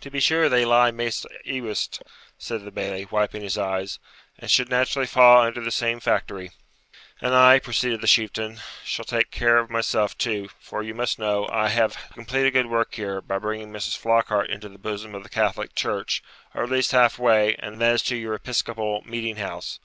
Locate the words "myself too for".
9.68-10.82